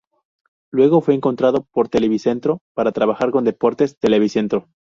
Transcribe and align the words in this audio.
Luego 0.71 1.01
fue 1.01 1.19
contratado 1.19 1.67
por 1.71 1.87
Televicentro 1.87 2.59
para 2.73 2.91
trabajar 2.91 3.29
con 3.29 3.43
Deportes 3.45 3.99
Televicentro. 3.99 4.67